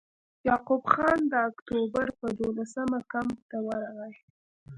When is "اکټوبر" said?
1.49-2.07